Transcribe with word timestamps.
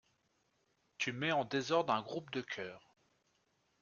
Tu 0.97 1.11
mets 1.13 1.31
en 1.31 1.45
désordre 1.45 1.93
un 1.93 2.01
groupe 2.01 2.31
de 2.31 2.41
cœurs. 2.41 2.95